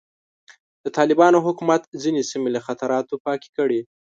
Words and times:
د 0.83 0.85
طالبانو 0.97 1.43
حکومت 1.45 1.81
ځینې 2.03 2.21
سیمې 2.31 2.49
له 2.55 2.61
خطراتو 2.67 3.15
پاکې 3.25 3.49
کړې. 3.57 3.79